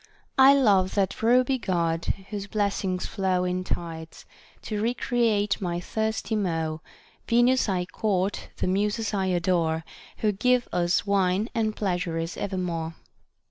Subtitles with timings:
[0.49, 4.25] —I love that ruby God, whose blessings flow In tides,
[4.63, 6.79] to recreate my thirsty maw;
[7.27, 9.83] Venus I court, the Muses I adore,
[10.17, 12.95] Who give us wine and pleasures evermore.